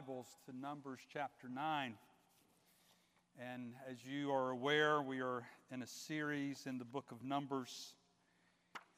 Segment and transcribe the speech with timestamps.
[0.00, 1.94] Bibles to Numbers chapter 9.
[3.38, 7.92] And as you are aware, we are in a series in the book of Numbers,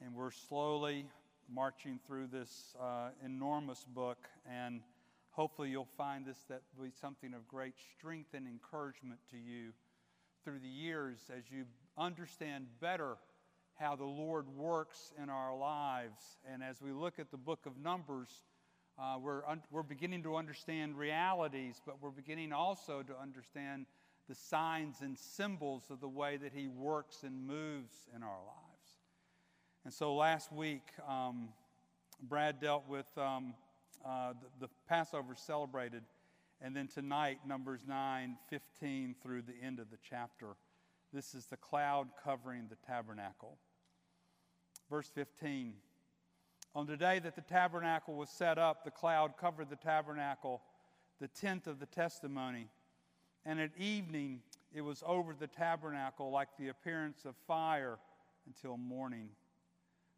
[0.01, 1.07] and we're slowly
[1.53, 4.29] marching through this uh, enormous book.
[4.49, 4.81] And
[5.31, 9.73] hopefully, you'll find this that will be something of great strength and encouragement to you
[10.45, 11.65] through the years as you
[11.99, 13.17] understand better
[13.75, 16.23] how the Lord works in our lives.
[16.49, 18.29] And as we look at the book of Numbers,
[18.99, 23.87] uh, we're, un- we're beginning to understand realities, but we're beginning also to understand
[24.29, 28.97] the signs and symbols of the way that He works and moves in our lives.
[29.85, 31.49] And so last week, um,
[32.23, 33.55] Brad dealt with um,
[34.07, 36.03] uh, the, the Passover celebrated,
[36.61, 40.55] and then tonight, Numbers 9 15 through the end of the chapter.
[41.13, 43.59] This is the cloud covering the tabernacle.
[44.89, 45.75] Verse 15.
[46.75, 50.63] On the day that the tabernacle was set up, the cloud covered the tabernacle,
[51.21, 52.69] the tent of the testimony.
[53.45, 54.41] And at evening,
[54.75, 57.99] it was over the tabernacle like the appearance of fire
[58.47, 59.29] until morning.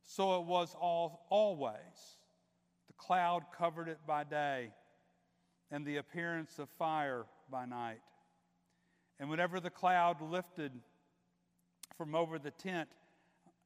[0.05, 2.19] So it was all, always.
[2.86, 4.70] The cloud covered it by day,
[5.70, 8.00] and the appearance of fire by night.
[9.18, 10.72] And whenever the cloud lifted
[11.96, 12.89] from over the tent,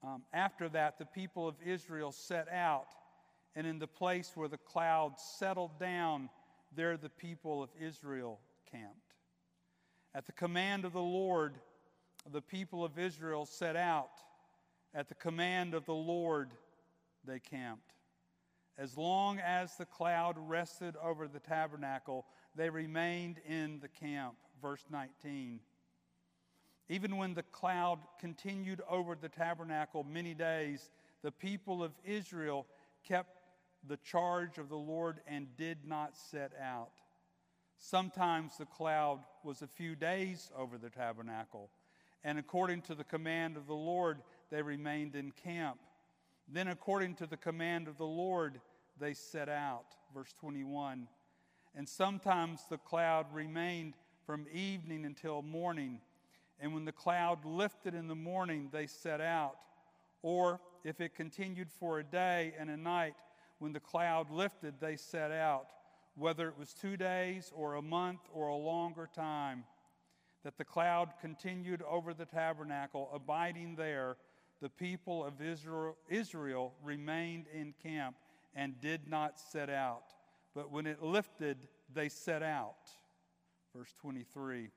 [0.02, 2.88] um, after that, the people of Israel set out,
[3.56, 6.30] and in the place where the cloud settled down,
[6.74, 8.38] there the people of Israel
[8.70, 9.14] camped.
[10.14, 11.54] At the command of the Lord,
[12.30, 14.10] the people of Israel set out.
[14.94, 16.50] At the command of the Lord,
[17.24, 17.92] they camped.
[18.78, 24.34] As long as the cloud rested over the tabernacle, they remained in the camp.
[24.62, 25.60] Verse 19.
[26.88, 30.90] Even when the cloud continued over the tabernacle many days,
[31.22, 32.66] the people of Israel
[33.06, 33.38] kept
[33.86, 36.92] the charge of the Lord and did not set out.
[37.76, 41.70] Sometimes the cloud was a few days over the tabernacle,
[42.24, 45.78] and according to the command of the Lord, they remained in camp.
[46.48, 48.60] Then, according to the command of the Lord,
[48.98, 49.84] they set out.
[50.14, 51.06] Verse 21.
[51.76, 53.94] And sometimes the cloud remained
[54.26, 56.00] from evening until morning
[56.60, 59.56] and when the cloud lifted in the morning, they set out.
[60.22, 63.14] Or if it continued for a day and a night,
[63.58, 65.66] when the cloud lifted, they set out,
[66.16, 69.64] whether it was two days or a month or a longer time.
[70.44, 74.16] That the cloud continued over the tabernacle, abiding there,
[74.60, 78.16] the people of Israel, Israel remained in camp
[78.54, 80.14] and did not set out.
[80.54, 82.88] But when it lifted, they set out.
[83.74, 84.70] Verse 23.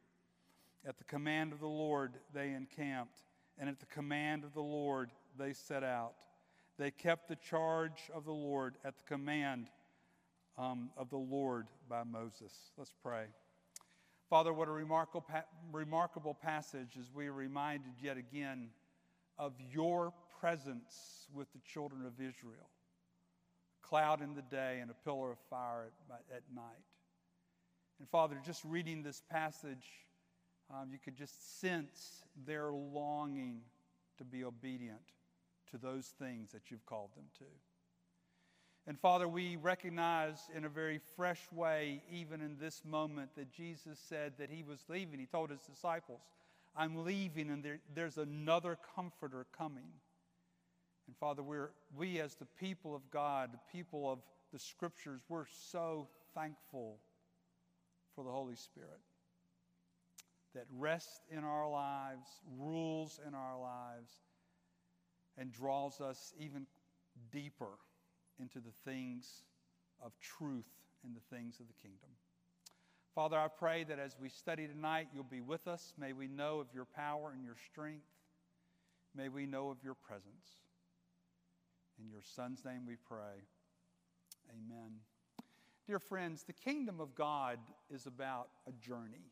[0.86, 3.22] At the command of the Lord, they encamped,
[3.58, 6.14] and at the command of the Lord, they set out.
[6.80, 9.68] They kept the charge of the Lord at the command
[10.58, 12.54] um, of the Lord by Moses.
[12.78, 13.26] Let's pray.
[14.30, 15.26] Father, what a remarkable,
[15.72, 18.70] remarkable passage as we are reminded yet again
[19.38, 22.70] of your presence with the children of Israel.
[23.84, 26.64] A cloud in the day and a pillar of fire at, at night.
[28.00, 29.86] And Father, just reading this passage,
[30.74, 33.62] um, you could just sense their longing
[34.18, 35.00] to be obedient
[35.72, 37.46] to those things that you've called them to.
[38.88, 44.00] And Father, we recognize in a very fresh way, even in this moment, that Jesus
[44.10, 45.20] said that he was leaving.
[45.20, 46.22] He told his disciples,
[46.76, 49.90] I'm leaving, and there, there's another comforter coming.
[51.08, 54.20] And Father, we're, we as the people of God, the people of
[54.52, 56.98] the scriptures, we're so thankful
[58.16, 59.00] for the Holy Spirit
[60.54, 64.12] that rests in our lives, rules in our lives,
[65.38, 66.66] and draws us even
[67.32, 67.78] deeper
[68.40, 69.44] into the things
[70.04, 70.68] of truth
[71.04, 72.10] and the things of the kingdom.
[73.16, 75.94] Father, I pray that as we study tonight, you'll be with us.
[75.98, 78.06] May we know of your power and your strength.
[79.16, 80.62] May we know of your presence.
[82.00, 83.44] In your Son's name we pray.
[84.50, 84.92] Amen.
[85.86, 87.60] Dear friends, the kingdom of God
[87.94, 89.32] is about a journey.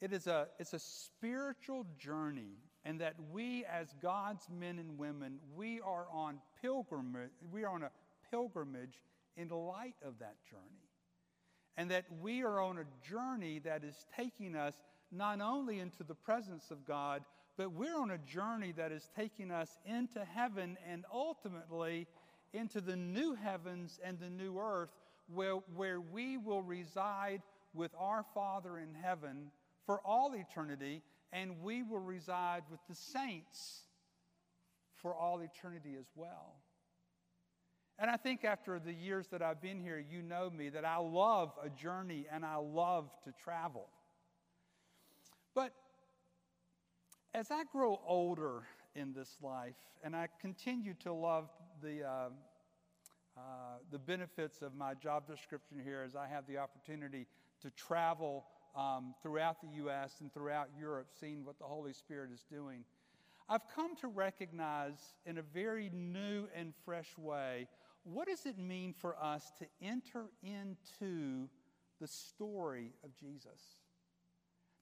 [0.00, 5.38] It is a, it's a spiritual journey, and that we, as God's men and women,
[5.54, 7.90] we are on pilgrimage, we are on a
[8.30, 9.02] pilgrimage
[9.36, 10.88] in light of that journey.
[11.76, 14.74] And that we are on a journey that is taking us
[15.12, 17.22] not only into the presence of God,
[17.56, 22.06] but we're on a journey that is taking us into heaven and ultimately
[22.52, 24.90] into the new heavens and the new earth
[25.32, 27.42] where, where we will reside
[27.74, 29.50] with our Father in heaven
[29.90, 31.02] for all eternity,
[31.32, 33.80] and we will reside with the saints
[34.94, 36.54] for all eternity as well.
[37.98, 40.98] And I think after the years that I've been here, you know me that I
[40.98, 43.88] love a journey and I love to travel.
[45.56, 45.72] But
[47.34, 48.62] as I grow older
[48.94, 51.48] in this life and I continue to love
[51.82, 52.28] the, uh,
[53.36, 53.40] uh,
[53.90, 57.26] the benefits of my job description here as I have the opportunity
[57.62, 58.44] to travel
[58.76, 60.16] um, throughout the U.S.
[60.20, 62.84] and throughout Europe, seeing what the Holy Spirit is doing,
[63.48, 67.66] I've come to recognize in a very new and fresh way
[68.04, 71.48] what does it mean for us to enter into
[72.00, 73.60] the story of Jesus?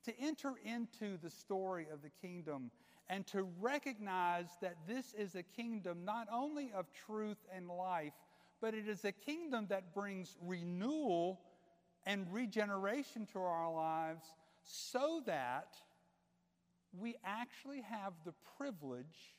[0.05, 2.71] To enter into the story of the kingdom
[3.11, 8.13] and to recognize that this is a kingdom not only of truth and life,
[8.61, 11.41] but it is a kingdom that brings renewal
[12.09, 14.25] and regeneration to our lives
[14.65, 15.75] so that
[16.99, 19.37] we actually have the privilege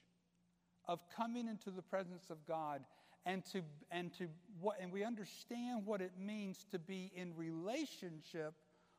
[0.85, 2.81] of coming into the presence of God
[3.25, 4.27] and to and to
[4.61, 8.53] what and we understand what it means to be in relationship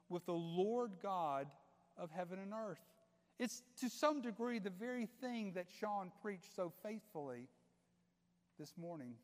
[0.08, 1.46] with the Lord God
[1.96, 2.82] of heaven and earth.
[3.38, 7.48] It's to some degree the very thing that Sean preached so faithfully
[8.58, 9.14] this morning.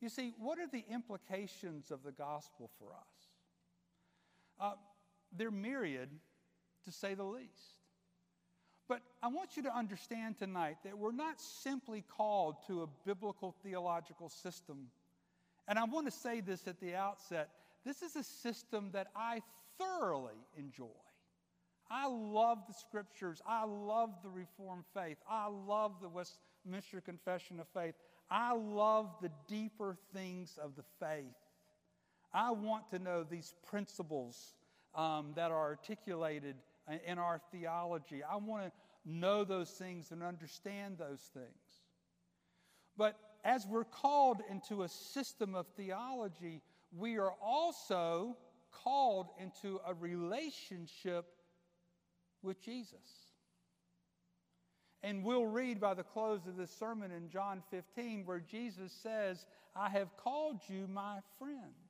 [0.00, 3.11] You see, what are the implications of the gospel for us?
[4.60, 4.72] Uh,
[5.36, 6.08] they're myriad,
[6.84, 7.76] to say the least.
[8.88, 13.54] But I want you to understand tonight that we're not simply called to a biblical
[13.62, 14.88] theological system.
[15.68, 17.48] And I want to say this at the outset
[17.84, 19.40] this is a system that I
[19.78, 20.86] thoroughly enjoy.
[21.90, 23.42] I love the scriptures.
[23.46, 25.18] I love the Reformed faith.
[25.28, 27.94] I love the Westminster Confession of Faith.
[28.30, 31.34] I love the deeper things of the faith.
[32.34, 34.54] I want to know these principles
[34.94, 36.56] um, that are articulated
[37.06, 38.22] in our theology.
[38.22, 38.72] I want to
[39.04, 41.82] know those things and understand those things.
[42.96, 46.62] But as we're called into a system of theology,
[46.96, 48.36] we are also
[48.70, 51.26] called into a relationship
[52.42, 53.32] with Jesus.
[55.02, 59.46] And we'll read by the close of this sermon in John 15 where Jesus says,
[59.74, 61.81] I have called you my friends.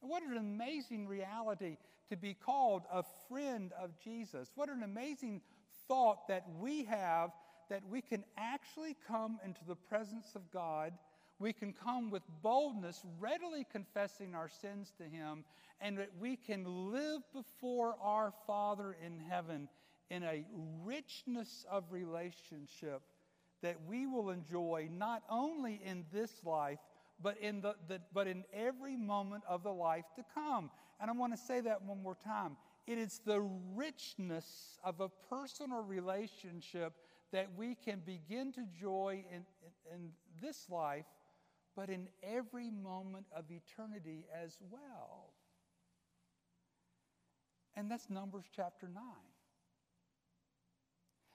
[0.00, 1.76] What an amazing reality
[2.10, 4.50] to be called a friend of Jesus.
[4.54, 5.42] What an amazing
[5.86, 7.30] thought that we have
[7.68, 10.92] that we can actually come into the presence of God.
[11.38, 15.44] We can come with boldness, readily confessing our sins to Him,
[15.80, 19.68] and that we can live before our Father in heaven
[20.10, 20.44] in a
[20.84, 23.02] richness of relationship
[23.62, 26.78] that we will enjoy not only in this life,
[27.22, 30.70] but in, the, the, but in every moment of the life to come.
[31.00, 32.56] And I want to say that one more time.
[32.86, 33.40] It is the
[33.74, 36.94] richness of a personal relationship
[37.32, 39.44] that we can begin to joy in,
[39.90, 40.10] in, in
[40.40, 41.04] this life,
[41.76, 45.34] but in every moment of eternity as well.
[47.76, 49.02] And that's Numbers chapter 9.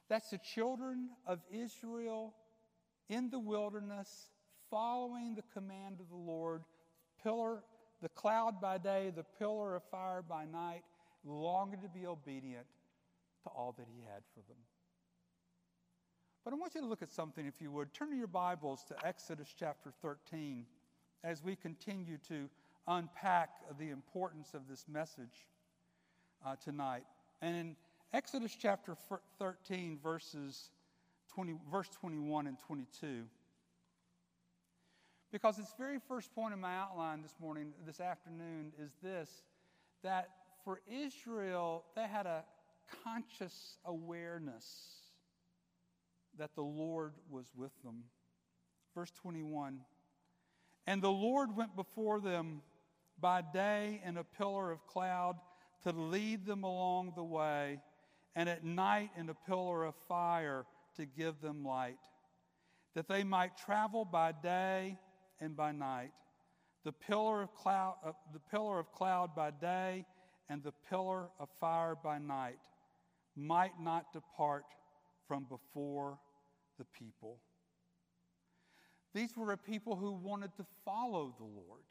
[0.09, 2.33] That's the children of Israel
[3.09, 4.32] in the wilderness
[4.73, 6.63] following the command of the Lord,
[7.21, 7.61] pillar,
[8.01, 10.81] the cloud by day, the pillar of fire by night,
[11.23, 12.65] longing to be obedient
[13.43, 14.57] to all that he had for them.
[16.43, 17.93] But I want you to look at something, if you would.
[17.93, 20.65] Turn to your Bibles to Exodus chapter 13
[21.23, 22.49] as we continue to
[22.87, 25.45] unpack the importance of this message
[26.43, 27.03] uh, tonight.
[27.43, 27.75] And in
[28.11, 28.97] Exodus chapter
[29.37, 30.71] 13, verses
[31.31, 33.25] 20, verse 21 and 22,
[35.33, 39.41] because its very first point in my outline this morning, this afternoon, is this
[40.03, 40.29] that
[40.63, 42.43] for Israel, they had a
[43.03, 44.65] conscious awareness
[46.37, 48.03] that the Lord was with them.
[48.93, 49.79] Verse 21
[50.85, 52.61] And the Lord went before them
[53.19, 55.37] by day in a pillar of cloud
[55.81, 57.79] to lead them along the way,
[58.35, 60.65] and at night in a pillar of fire
[60.97, 61.97] to give them light,
[62.93, 64.99] that they might travel by day
[65.39, 66.11] and by night,
[66.83, 70.05] the pillar of cloud, uh, the pillar of cloud by day
[70.49, 72.59] and the pillar of fire by night
[73.35, 74.65] might not depart
[75.27, 76.17] from before
[76.77, 77.37] the people.
[79.13, 81.83] These were a people who wanted to follow the Lord.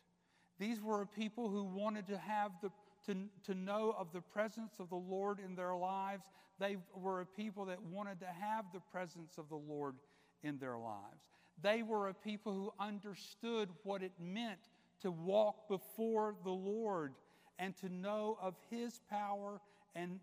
[0.59, 2.71] These were a people who wanted to have the
[3.07, 6.23] to, to know of the presence of the Lord in their lives.
[6.59, 9.97] They were a people that wanted to have the presence of the Lord
[10.43, 11.25] in their lives.
[11.61, 14.61] They were a people who understood what it meant
[15.03, 17.15] to walk before the Lord
[17.59, 19.61] and to know of His power
[19.95, 20.21] and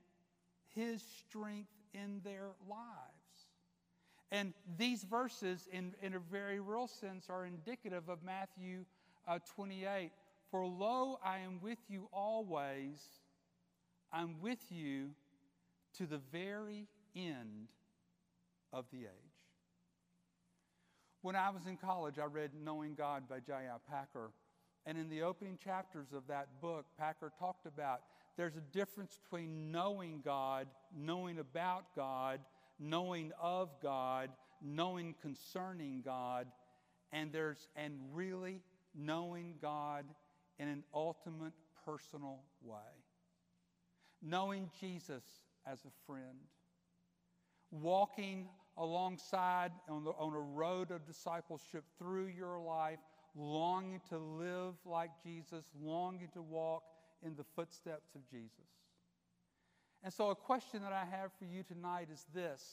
[0.74, 3.20] His strength in their lives.
[4.32, 8.86] And these verses, in, in a very real sense, are indicative of Matthew
[9.28, 10.12] uh, 28.
[10.52, 13.04] For lo, I am with you always,
[14.12, 15.10] I'm with you
[15.98, 17.70] to the very end
[18.72, 19.29] of the age.
[21.22, 23.76] When I was in college, I read Knowing God by J.I.
[23.90, 24.32] Packer.
[24.86, 28.02] And in the opening chapters of that book, Packer talked about
[28.38, 32.40] there's a difference between knowing God, knowing about God,
[32.80, 34.30] knowing of God,
[34.62, 36.48] knowing concerning God,
[37.12, 38.62] and there's and really
[38.96, 40.06] knowing God
[40.58, 41.54] in an ultimate
[41.86, 42.78] personal way.
[44.22, 45.24] Knowing Jesus
[45.68, 46.40] as a friend,
[47.72, 48.48] walking
[48.80, 53.00] alongside on, the, on a road of discipleship through your life,
[53.36, 56.84] longing to live like Jesus, longing to walk
[57.24, 58.70] in the footsteps of Jesus.
[60.02, 62.64] And so, a question that I have for you tonight is this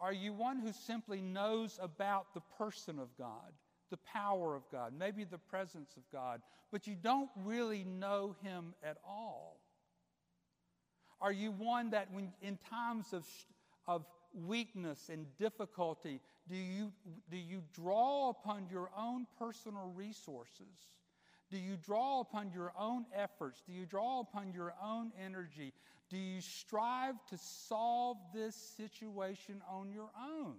[0.00, 3.52] Are you one who simply knows about the person of God,
[3.90, 8.74] the power of God, maybe the presence of God, but you don't really know Him
[8.84, 9.60] at all?
[11.22, 13.26] Are you one that, when in times of,
[13.86, 16.92] of weakness and difficulty, do you,
[17.30, 20.88] do you draw upon your own personal resources?
[21.50, 23.62] Do you draw upon your own efforts?
[23.66, 25.72] Do you draw upon your own energy?
[26.08, 30.56] Do you strive to solve this situation on your own?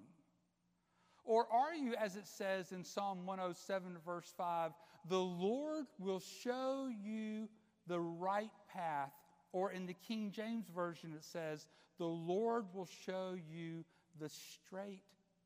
[1.24, 4.72] Or are you, as it says in Psalm 107, verse 5,
[5.08, 7.48] the Lord will show you
[7.88, 9.12] the right path?
[9.54, 11.68] Or in the King James Version, it says,
[12.02, 13.86] the Lord will show you
[14.20, 15.04] the straight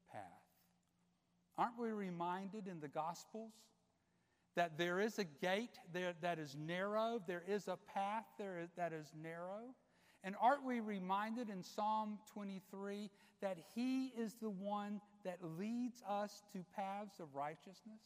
[0.10, 0.22] path.
[1.58, 3.52] Aren't we reminded in the Gospels
[4.56, 8.94] that there is a gate there that is narrow, there is a path there that
[8.94, 9.76] is narrow?
[10.24, 13.10] And aren't we reminded in Psalm 23
[13.42, 18.00] that He is the one that leads us to paths of righteousness?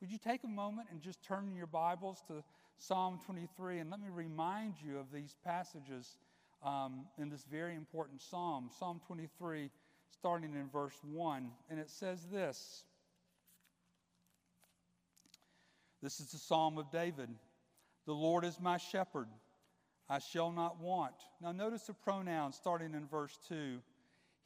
[0.00, 2.44] Would you take a moment and just turn your Bibles to
[2.78, 6.18] Psalm 23 and let me remind you of these passages
[6.64, 9.70] um, in this very important psalm, Psalm 23,
[10.10, 11.50] starting in verse 1.
[11.70, 12.84] And it says this
[16.02, 17.28] This is the psalm of David
[18.06, 19.28] The Lord is my shepherd,
[20.08, 21.14] I shall not want.
[21.40, 23.80] Now, notice the pronouns starting in verse 2.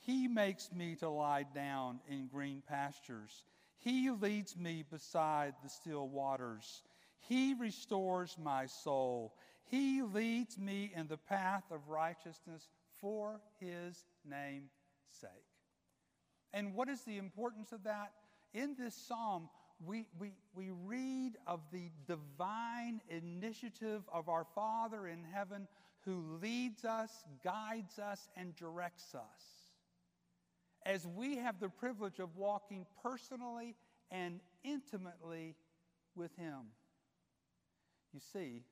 [0.00, 3.44] He makes me to lie down in green pastures.
[3.78, 6.82] He leads me beside the still waters.
[7.28, 9.34] He restores my soul.
[9.70, 12.68] He leads me in the path of righteousness
[13.00, 14.72] for his name's
[15.20, 15.30] sake.
[16.52, 18.12] And what is the importance of that?
[18.54, 19.50] In this psalm,
[19.84, 25.68] we, we, we read of the divine initiative of our Father in heaven
[26.04, 27.10] who leads us,
[27.44, 29.42] guides us, and directs us.
[30.86, 33.74] As we have the privilege of walking personally
[34.10, 35.54] and intimately
[36.16, 36.72] with Him.
[38.14, 38.62] You see,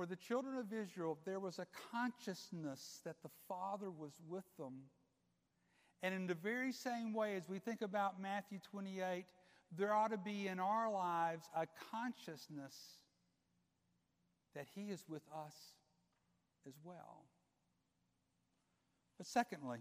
[0.00, 4.72] for the children of Israel, there was a consciousness that the Father was with them.
[6.02, 9.26] And in the very same way, as we think about Matthew 28,
[9.76, 12.74] there ought to be in our lives a consciousness
[14.54, 15.54] that He is with us
[16.66, 17.26] as well.
[19.18, 19.80] But secondly,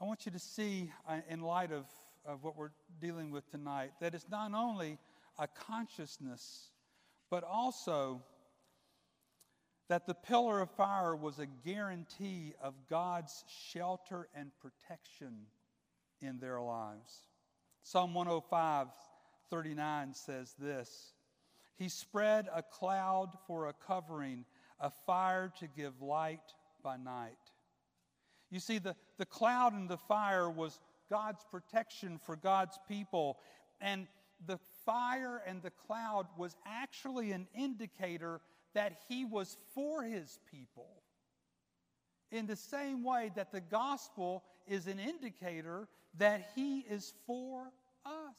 [0.00, 1.84] I want you to see, uh, in light of,
[2.24, 4.96] of what we're dealing with tonight, that it's not only
[5.38, 6.70] a consciousness,
[7.30, 8.22] but also
[9.88, 15.46] that the pillar of fire was a guarantee of God's shelter and protection
[16.20, 17.24] in their lives.
[17.82, 18.88] Psalm 105,
[19.50, 21.12] 39 says this
[21.76, 24.44] He spread a cloud for a covering,
[24.80, 27.36] a fire to give light by night.
[28.50, 33.38] You see, the, the cloud and the fire was God's protection for God's people.
[33.80, 34.06] And
[34.46, 38.40] the fire and the cloud was actually an indicator
[38.74, 41.02] that he was for his people.
[42.30, 45.88] In the same way that the gospel is an indicator
[46.18, 47.72] that he is for
[48.04, 48.38] us.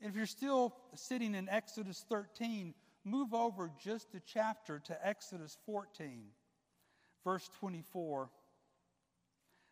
[0.00, 5.56] And if you're still sitting in Exodus 13, move over just a chapter to Exodus
[5.64, 6.24] 14,
[7.24, 8.28] verse 24.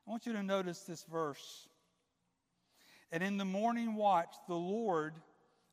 [0.06, 1.68] I want you to notice this verse.
[3.12, 5.14] And in the morning watch, the Lord,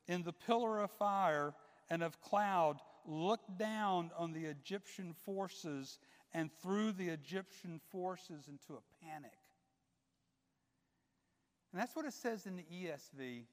[0.08, 1.54] in the pillar of fire
[1.90, 5.98] and of cloud, looked down on the Egyptian forces
[6.34, 9.32] and threw the Egyptian forces into a panic.
[11.72, 13.44] And that's what it says in the ESV.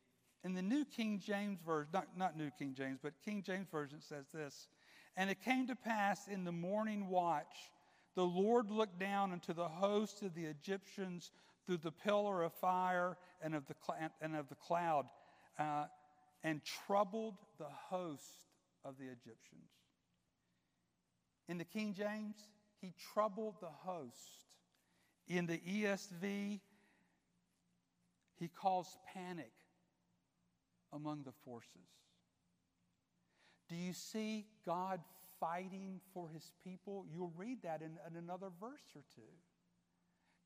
[0.44, 4.00] In the New King James Version, not, not New King James, but King James Version
[4.00, 4.68] says this
[5.16, 7.70] And it came to pass in the morning watch
[8.14, 11.32] The Lord looked down unto the host of the Egyptians
[11.66, 15.06] through the pillar of fire and of the, cl- and of the cloud
[15.58, 15.84] uh,
[16.42, 18.44] and troubled the host
[18.84, 19.70] of the Egyptians.
[21.48, 22.36] In the King James,
[22.80, 24.46] he troubled the host.
[25.28, 26.60] In the ESV,
[28.38, 29.52] he caused panic
[30.92, 31.88] among the forces.
[33.68, 35.00] Do you see God
[35.40, 37.06] fighting for his people?
[37.10, 39.22] You'll read that in, in another verse or two.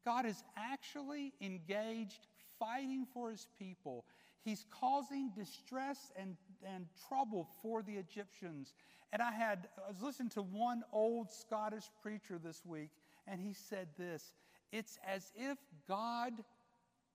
[0.05, 2.27] God is actually engaged
[2.59, 4.05] fighting for his people.
[4.45, 6.37] He's causing distress and,
[6.67, 8.73] and trouble for the Egyptians.
[9.13, 12.91] And I had I was listening to one old Scottish preacher this week,
[13.27, 14.33] and he said this:
[14.73, 16.33] it's as if God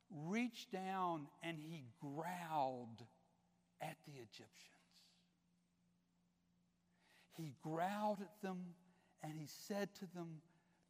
[0.09, 3.03] reached down and he growled
[3.81, 4.49] at the Egyptians.
[7.35, 8.59] He growled at them
[9.23, 10.41] and he said to them,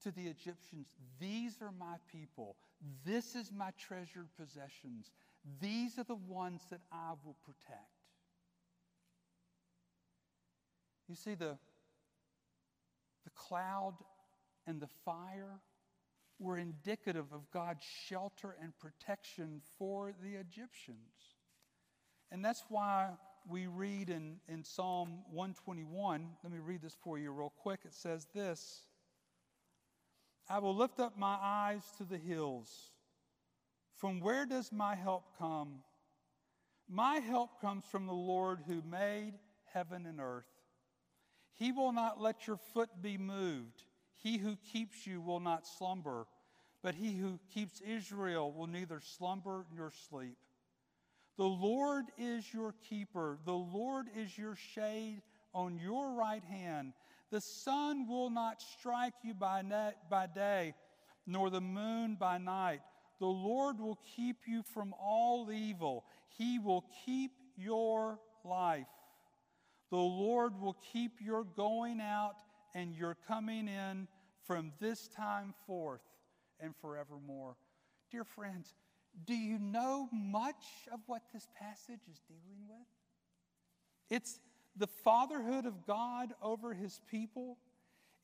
[0.03, 0.88] to the Egyptians,
[1.19, 2.55] These are my people.
[3.05, 5.12] This is my treasured possessions.
[5.62, 7.92] These are the ones that I will protect.
[11.07, 11.57] You see, the,
[13.24, 13.95] the cloud
[14.65, 15.60] and the fire
[16.39, 20.98] were indicative of God's shelter and protection for the Egyptians.
[22.31, 23.12] And that's why
[23.48, 27.81] we read in, in Psalm 121, let me read this for you real quick.
[27.86, 28.83] It says this
[30.50, 32.91] I will lift up my eyes to the hills.
[33.95, 35.79] From where does my help come?
[36.89, 39.33] My help comes from the Lord who made
[39.72, 40.45] heaven and earth.
[41.53, 43.83] He will not let your foot be moved.
[44.15, 46.27] He who keeps you will not slumber,
[46.81, 50.38] but he who keeps Israel will neither slumber nor sleep.
[51.38, 55.22] The Lord is your keeper, the Lord is your shade
[55.53, 56.93] on your right hand.
[57.31, 59.63] The sun will not strike you by,
[60.10, 60.75] by day,
[61.25, 62.81] nor the moon by night.
[63.19, 66.05] The Lord will keep you from all evil.
[66.38, 68.88] He will keep your life.
[69.93, 72.38] The Lord will keep your going out
[72.73, 74.08] and your coming in
[74.43, 76.01] from this time forth
[76.60, 77.58] and forevermore.
[78.10, 78.73] Dear friends,
[79.27, 82.88] do you know much of what this passage is dealing with?
[84.10, 84.39] It's
[84.75, 87.60] the fatherhood of God over his people.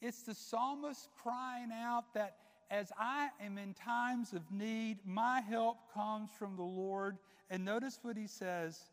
[0.01, 2.37] It's the psalmist crying out that
[2.71, 7.19] as I am in times of need, my help comes from the Lord.
[7.51, 8.89] And notice what he says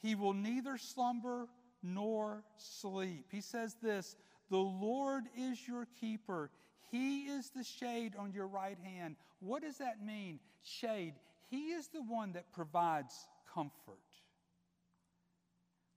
[0.00, 1.48] He will neither slumber
[1.84, 3.26] nor sleep.
[3.30, 4.16] He says this
[4.50, 6.50] The Lord is your keeper,
[6.90, 9.16] He is the shade on your right hand.
[9.40, 10.40] What does that mean?
[10.62, 11.14] Shade.
[11.50, 13.98] He is the one that provides comfort.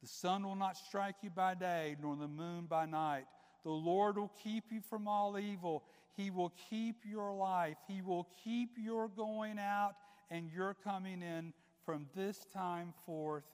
[0.02, 3.26] The sun will not strike you by day, nor the moon by night.
[3.64, 5.84] The Lord will keep you from all evil.
[6.16, 7.78] He will keep your life.
[7.88, 9.94] He will keep your going out
[10.30, 11.54] and your coming in
[11.86, 13.46] from this time forth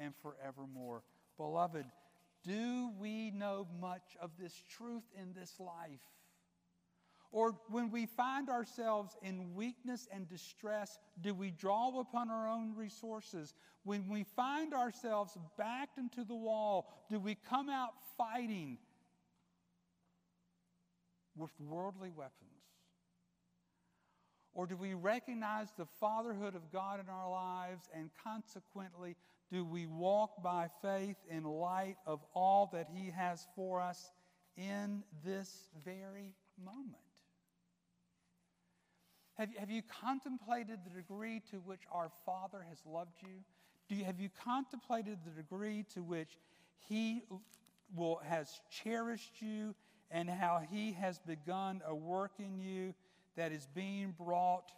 [0.00, 1.02] and forevermore.
[1.42, 1.86] Beloved,
[2.44, 5.98] do we know much of this truth in this life?
[7.32, 12.76] Or when we find ourselves in weakness and distress, do we draw upon our own
[12.76, 13.54] resources?
[13.82, 18.78] When we find ourselves backed into the wall, do we come out fighting
[21.36, 22.51] with worldly weapons?
[24.54, 29.16] Or do we recognize the fatherhood of God in our lives and consequently
[29.50, 34.12] do we walk by faith in light of all that He has for us
[34.56, 37.02] in this very moment?
[39.38, 43.42] Have you, have you contemplated the degree to which our Father has loved you?
[43.88, 46.38] Do you, have you contemplated the degree to which
[46.88, 47.22] He
[47.94, 49.74] will, has cherished you
[50.10, 52.94] and how He has begun a work in you
[53.36, 54.72] that is being brought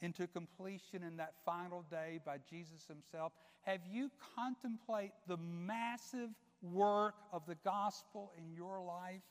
[0.00, 3.32] into completion in that final day by Jesus Himself?
[3.62, 6.30] Have you contemplate the massive
[6.62, 9.22] work of the gospel in your life?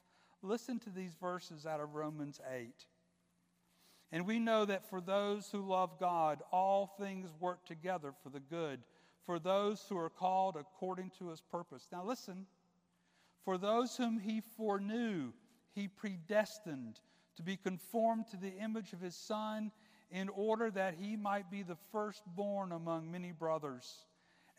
[0.42, 2.70] Listen to these verses out of Romans 8.
[4.12, 8.40] And we know that for those who love God, all things work together for the
[8.40, 8.82] good,
[9.26, 11.88] for those who are called according to his purpose.
[11.92, 12.46] Now listen,
[13.44, 15.32] for those whom he foreknew,
[15.74, 17.00] he predestined
[17.38, 19.72] to be conformed to the image of his Son,
[20.12, 24.06] in order that he might be the firstborn among many brothers.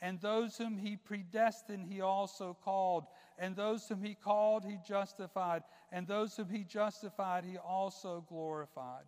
[0.03, 3.05] And those whom he predestined, he also called.
[3.39, 5.63] And those whom he called, he justified.
[5.91, 9.05] And those whom he justified, he also glorified.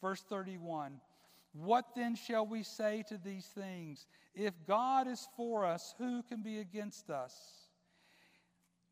[0.00, 1.00] Verse 31
[1.52, 4.06] What then shall we say to these things?
[4.34, 7.34] If God is for us, who can be against us?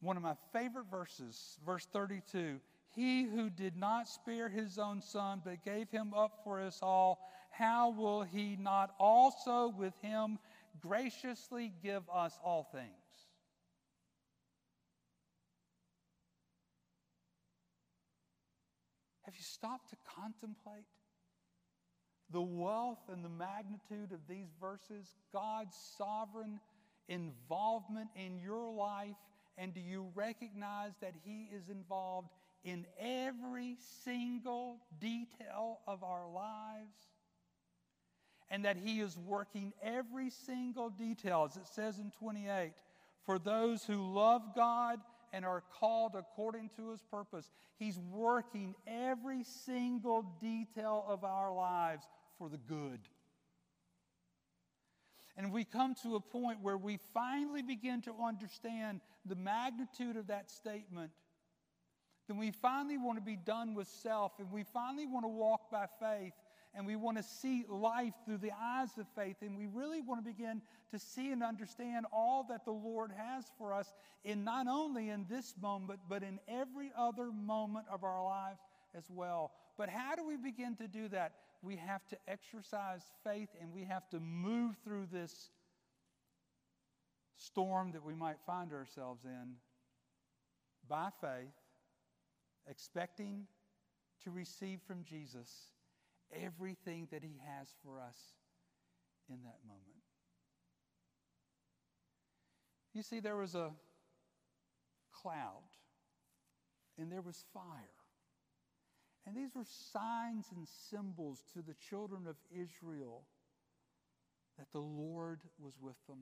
[0.01, 2.61] One of my favorite verses, verse 32
[2.97, 7.21] He who did not spare his own son, but gave him up for us all,
[7.51, 10.39] how will he not also with him
[10.81, 12.89] graciously give us all things?
[19.25, 20.87] Have you stopped to contemplate
[22.31, 25.15] the wealth and the magnitude of these verses?
[25.35, 26.61] God's sovereign
[27.09, 29.17] involvement in your life,
[29.59, 32.31] and do you recognize that He is involved
[32.67, 36.99] in every single detail of our lives?
[38.51, 42.73] And that He is working every single detail, as it says in 28,
[43.25, 45.01] for those who love God
[45.33, 47.51] and are called according to His purpose.
[47.79, 52.05] He's working every single detail of our lives
[52.39, 53.01] for the good.
[55.37, 60.29] And we come to a point where we finally begin to understand the magnitude of
[60.29, 61.11] that statement.
[62.29, 65.71] Then we finally want to be done with self and we finally want to walk
[65.71, 66.33] by faith
[66.75, 70.25] and we want to see life through the eyes of faith and we really want
[70.25, 70.61] to begin
[70.91, 75.27] to see and understand all that the Lord has for us in not only in
[75.29, 78.61] this moment but in every other moment of our lives
[78.97, 79.53] as well.
[79.79, 81.33] But how do we begin to do that?
[81.63, 85.51] we have to exercise faith and we have to move through this
[87.37, 89.55] storm that we might find ourselves in
[90.89, 91.53] by faith,
[92.69, 93.47] expecting
[94.25, 95.51] to receive from Jesus
[96.33, 98.19] everything that He has for us
[99.29, 99.83] in that moment.
[102.93, 103.71] You see, there was a
[105.13, 105.63] cloud
[106.99, 107.63] and there was fire.
[109.27, 113.25] And these were signs and symbols to the children of Israel
[114.57, 116.21] that the Lord was with them.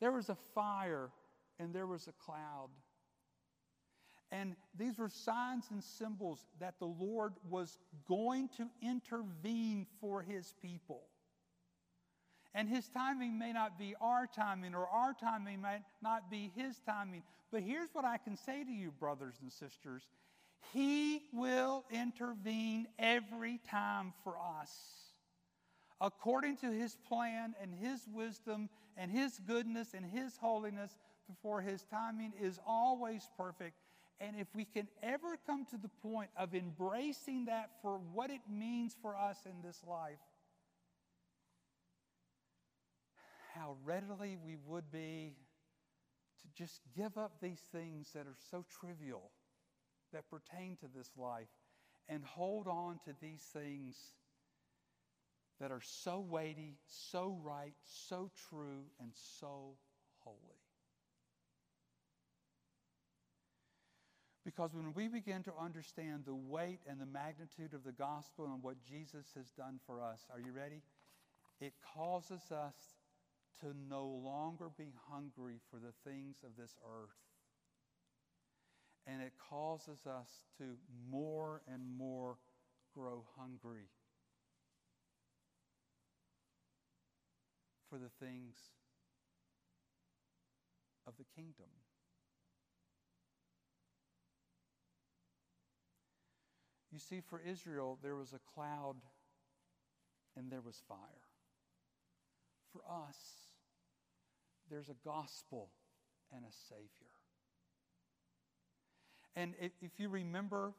[0.00, 1.10] There was a fire
[1.58, 2.68] and there was a cloud.
[4.32, 10.54] And these were signs and symbols that the Lord was going to intervene for his
[10.60, 11.02] people.
[12.54, 16.80] And his timing may not be our timing, or our timing might not be his
[16.80, 17.22] timing.
[17.52, 20.02] But here's what I can say to you, brothers and sisters
[20.72, 24.70] he will intervene every time for us.
[26.00, 30.96] According to His plan and His wisdom and His goodness and His holiness,
[31.28, 33.76] before His timing is always perfect.
[34.22, 38.42] And if we can ever come to the point of embracing that for what it
[38.48, 40.20] means for us in this life,
[43.52, 45.34] how readily we would be
[46.40, 49.32] to just give up these things that are so trivial
[50.12, 51.48] that pertain to this life
[52.08, 53.96] and hold on to these things
[55.60, 59.76] that are so weighty, so right, so true, and so
[60.18, 60.61] holy.
[64.44, 68.62] Because when we begin to understand the weight and the magnitude of the gospel and
[68.62, 70.82] what Jesus has done for us, are you ready?
[71.60, 72.74] It causes us
[73.60, 77.22] to no longer be hungry for the things of this earth
[79.06, 80.28] and it causes us
[80.58, 80.64] to
[81.10, 82.36] more and more
[82.94, 83.88] grow hungry
[87.90, 88.54] for the things
[91.06, 91.66] of the kingdom.
[96.92, 98.96] You see, for Israel, there was a cloud
[100.36, 100.98] and there was fire.
[102.72, 103.16] For us,
[104.70, 105.70] there's a gospel
[106.34, 107.12] and a Savior.
[109.34, 110.72] And if you remember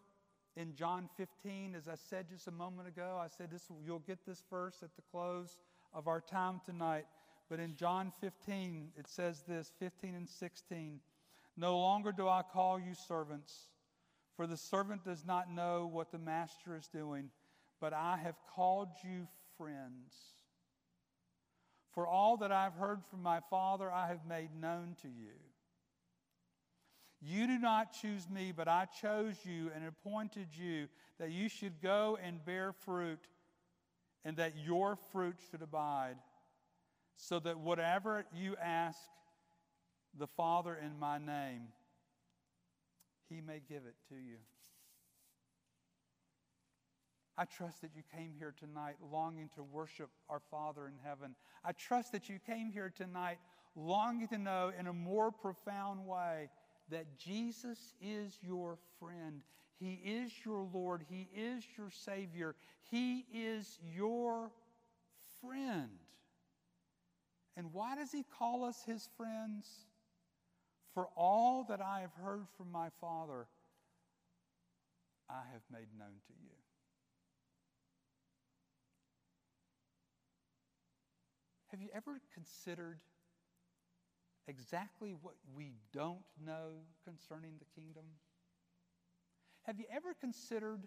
[0.55, 4.19] in John 15, as I said just a moment ago, I said this, you'll get
[4.25, 5.57] this verse at the close
[5.93, 7.05] of our time tonight.
[7.49, 10.99] But in John 15, it says this 15 and 16
[11.57, 13.69] No longer do I call you servants,
[14.35, 17.29] for the servant does not know what the master is doing,
[17.79, 20.13] but I have called you friends.
[21.91, 25.33] For all that I've heard from my Father, I have made known to you.
[27.21, 30.87] You do not choose me, but I chose you and appointed you
[31.19, 33.19] that you should go and bear fruit,
[34.25, 36.15] and that your fruit should abide,
[37.15, 38.99] so that whatever you ask
[40.17, 41.67] the Father in my name,
[43.29, 44.37] he may give it to you.
[47.37, 51.35] I trust that you came here tonight longing to worship our Father in heaven.
[51.65, 53.39] I trust that you came here tonight
[53.75, 56.49] longing to know in a more profound way
[56.89, 59.41] that Jesus is your friend.
[59.79, 61.03] He is your Lord.
[61.09, 62.55] He is your Savior.
[62.91, 64.51] He is your
[65.41, 65.89] friend.
[67.57, 69.67] And why does He call us His friends?
[70.93, 73.47] For all that I have heard from my Father,
[75.29, 76.51] I have made known to you.
[81.71, 82.99] Have you ever considered
[84.47, 88.03] exactly what we don't know concerning the kingdom?
[89.63, 90.83] Have you ever considered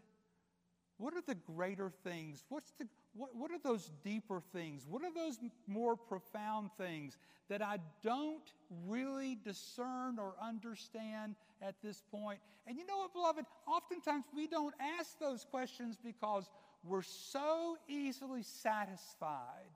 [0.99, 2.45] what are the greater things?
[2.49, 4.87] What's the, what, what are those deeper things?
[4.89, 8.51] What are those more profound things that I don't
[8.87, 12.41] really discern or understand at this point?
[12.67, 13.45] And you know what, beloved?
[13.67, 16.49] Oftentimes we don't ask those questions because
[16.83, 19.71] we're so easily satisfied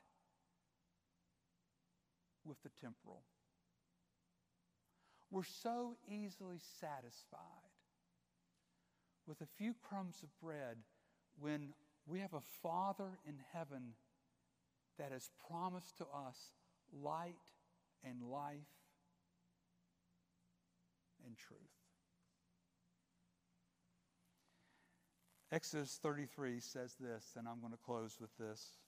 [2.44, 3.22] with the temporal.
[5.30, 7.40] We're so easily satisfied
[9.26, 10.76] with a few crumbs of bread
[11.40, 11.70] when
[12.07, 13.94] we have a Father in heaven
[14.98, 16.53] that has promised to us
[16.92, 17.37] light
[18.05, 18.61] and life
[21.24, 21.59] and truth.
[25.53, 28.79] Exodus 33 says this, and I'm going to close with this.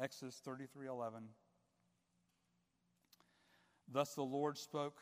[0.00, 1.28] Exodus 33:11.
[3.86, 5.00] Thus the Lord spoke,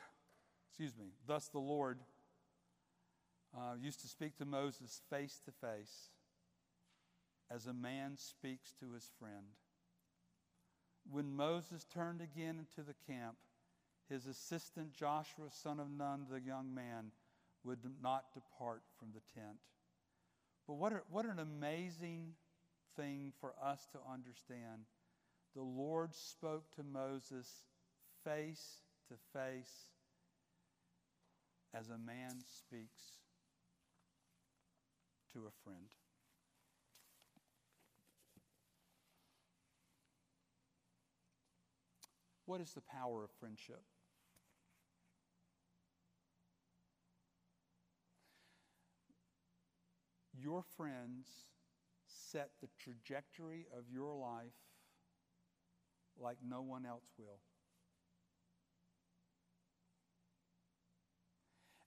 [0.69, 2.01] excuse me, thus the Lord
[3.57, 6.11] uh, used to speak to Moses face to face
[7.53, 9.57] as a man speaks to his friend.
[11.11, 13.37] When Moses turned again into the camp,
[14.09, 17.11] his assistant Joshua, son of Nun, the young man,
[17.65, 19.59] would not depart from the tent.
[20.67, 22.35] But what, a, what an amazing
[22.97, 24.87] thing for us to understand.
[25.55, 27.49] The Lord spoke to Moses
[28.25, 29.91] face to face
[31.75, 33.19] as a man speaks
[35.33, 35.89] to a friend.
[42.47, 43.83] What is the power of friendship?
[50.39, 51.27] Your friends
[52.07, 54.53] set the trajectory of your life
[56.21, 57.39] like no one else will.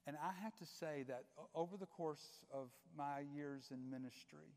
[0.08, 1.24] And I have to say that
[1.56, 4.54] over the course of my years in ministry,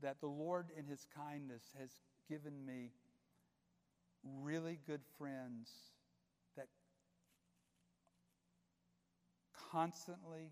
[0.00, 1.90] that the Lord, in His kindness, has
[2.28, 2.92] given me
[4.24, 5.70] really good friends
[6.56, 6.68] that
[9.70, 10.50] constantly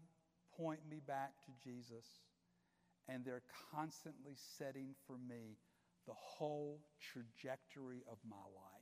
[0.57, 2.07] point me back to Jesus,
[3.09, 3.43] and they're
[3.75, 5.59] constantly setting for me
[6.07, 8.77] the whole trajectory of my life.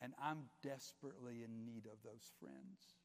[0.00, 2.98] And I'm desperately in need of those friends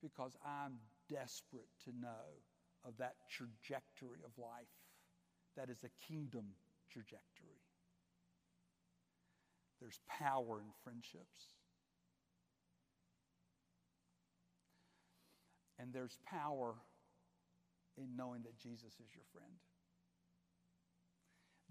[0.00, 0.74] because I'm
[1.08, 2.44] desperate to know
[2.84, 4.68] of that trajectory of life
[5.56, 6.44] that is a kingdom
[6.92, 7.47] trajectory.
[9.80, 11.54] There's power in friendships.
[15.78, 16.74] And there's power
[17.96, 19.52] in knowing that Jesus is your friend.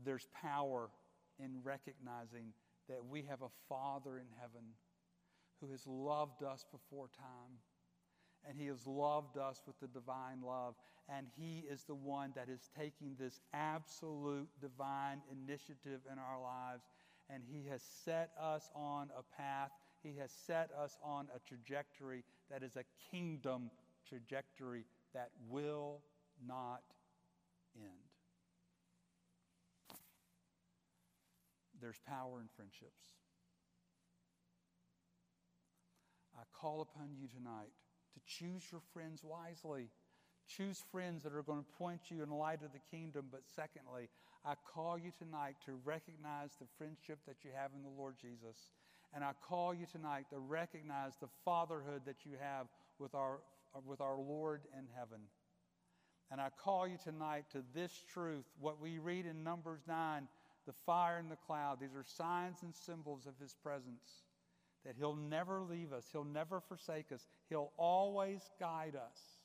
[0.03, 0.89] There's power
[1.39, 2.53] in recognizing
[2.87, 4.63] that we have a Father in heaven
[5.59, 7.59] who has loved us before time.
[8.47, 10.75] And he has loved us with the divine love.
[11.09, 16.83] And he is the one that is taking this absolute divine initiative in our lives
[17.29, 19.71] and He has set us on a path.
[20.03, 23.69] He has set us on a trajectory that is a kingdom
[24.07, 26.01] trajectory that will
[26.45, 26.81] not
[27.75, 27.91] end.
[31.81, 33.13] There's power in friendships.
[36.37, 37.71] I call upon you tonight
[38.13, 39.89] to choose your friends wisely.
[40.47, 43.25] Choose friends that are going to point you in the light of the kingdom.
[43.31, 44.09] But secondly,
[44.47, 48.71] I call you tonight to recognize the friendship that you have in the Lord Jesus.
[49.13, 53.39] And I call you tonight to recognize the fatherhood that you have with our,
[53.85, 55.19] with our Lord in heaven.
[56.31, 60.29] And I call you tonight to this truth, what we read in Numbers 9,
[60.65, 61.79] the fire and the cloud.
[61.81, 64.23] These are signs and symbols of his presence.
[64.85, 69.36] That he'll never leave us, he'll never forsake us, he'll always guide us.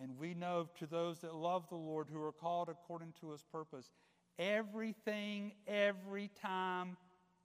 [0.00, 3.42] And we know to those that love the Lord who are called according to his
[3.42, 3.90] purpose,
[4.38, 6.96] everything, every time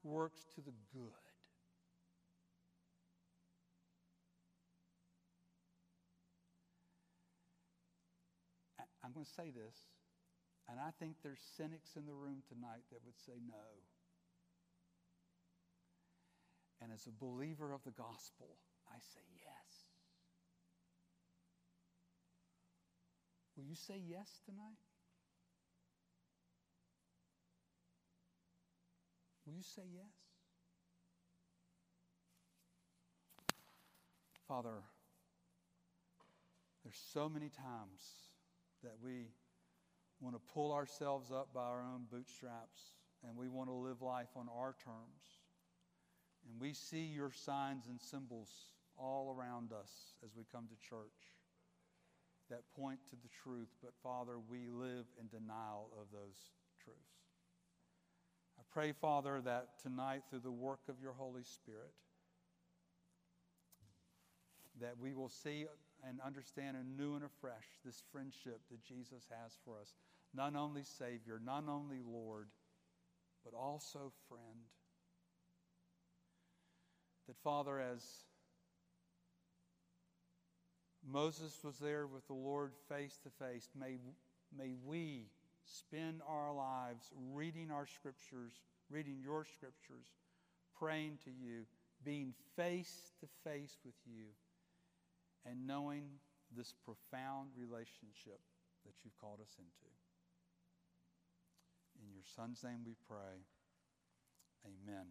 [0.03, 1.11] works to the good.
[9.03, 9.77] I'm going to say this,
[10.67, 13.53] and I think there's cynics in the room tonight that would say no.
[16.81, 18.57] And as a believer of the gospel,
[18.89, 19.44] I say yes.
[23.55, 24.79] Will you say yes tonight?
[29.45, 30.11] Will you say yes?
[34.47, 34.83] Father,
[36.83, 38.29] There's so many times
[38.83, 39.31] that we
[40.21, 42.93] want to pull ourselves up by our own bootstraps
[43.27, 45.41] and we want to live life on our terms.
[46.47, 48.49] And we see your signs and symbols
[48.97, 51.34] all around us as we come to church
[52.49, 56.37] that point to the truth, but Father, we live in denial of those
[56.83, 56.99] truths.
[58.59, 61.93] I pray, Father, that tonight, through the work of your Holy Spirit,
[64.79, 65.65] that we will see
[66.07, 69.95] and understand anew and afresh this friendship that Jesus has for us.
[70.33, 72.47] Not only Savior, not only Lord,
[73.43, 74.67] but also friend.
[77.27, 78.03] That, Father, as
[81.07, 83.69] Moses was there with the Lord face to face.
[83.79, 83.97] May,
[84.57, 85.27] may we
[85.63, 88.53] spend our lives reading our scriptures,
[88.89, 90.07] reading your scriptures,
[90.77, 91.65] praying to you,
[92.03, 94.25] being face to face with you,
[95.45, 96.05] and knowing
[96.55, 98.39] this profound relationship
[98.85, 99.91] that you've called us into.
[102.01, 103.45] In your Son's name we pray.
[104.65, 105.05] Amen.